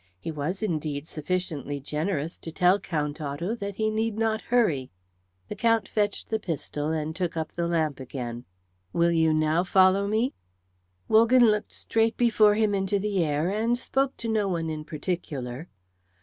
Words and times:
He 0.19 0.31
was 0.31 0.63
indeed 0.63 1.07
sufficiently 1.07 1.79
generous 1.79 2.35
to 2.39 2.51
tell 2.51 2.79
Count 2.79 3.21
Otto 3.21 3.53
that 3.53 3.75
he 3.75 3.91
need 3.91 4.17
not 4.17 4.41
hurry. 4.41 4.89
The 5.47 5.53
Count 5.55 5.87
fetched 5.87 6.29
the 6.31 6.39
pistol 6.39 6.87
and 6.89 7.15
took 7.15 7.37
up 7.37 7.51
the 7.51 7.67
lamp 7.67 7.99
again. 7.99 8.45
"Will 8.93 9.11
you 9.11 9.31
now 9.31 9.63
follow 9.63 10.07
me?" 10.07 10.33
Wogan 11.07 11.45
looked 11.45 11.71
straight 11.71 12.17
before 12.17 12.55
him 12.55 12.73
into 12.73 12.97
the 12.97 13.23
air 13.23 13.51
and 13.51 13.77
spoke 13.77 14.17
to 14.17 14.27
no 14.27 14.47
one 14.47 14.71
in 14.71 14.85
particular. 14.85 15.69